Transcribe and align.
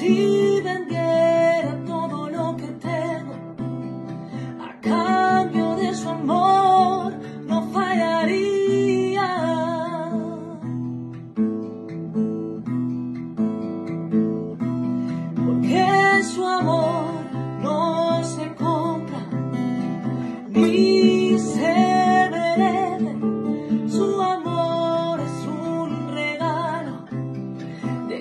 Si 0.00 0.62
vendiera 0.62 1.76
todo 1.86 2.30
lo 2.30 2.56
que 2.56 2.68
tengo 2.88 3.34
a 4.66 4.80
cambio 4.80 5.76
de 5.76 5.94
su 5.94 6.08
amor, 6.08 7.12
no 7.46 7.70
fallaría. 7.70 9.28
Porque 15.36 16.22
su 16.32 16.46
amor 16.46 17.04
no 17.62 18.24
se 18.24 18.54
compra 18.54 19.20
ni 20.48 20.89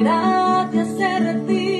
de 0.00 0.04
gracia 0.04 0.84
se 0.84 1.79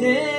day. 0.00 0.29